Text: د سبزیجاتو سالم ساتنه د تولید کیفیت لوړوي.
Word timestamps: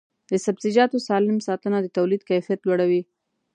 د 0.29 0.31
سبزیجاتو 0.45 0.97
سالم 1.07 1.37
ساتنه 1.47 1.77
د 1.81 1.87
تولید 1.97 2.21
کیفیت 2.29 2.59
لوړوي. 2.67 3.01